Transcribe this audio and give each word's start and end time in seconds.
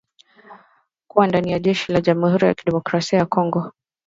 Kuwa 1.07 1.27
ndani 1.27 1.51
ya 1.51 1.59
jeshi 1.59 1.91
la 1.91 2.01
Jamhuri 2.01 2.45
ya 2.47 2.53
kidemokrasia 2.53 3.19
ya 3.19 3.25
Kongo. 3.25 3.71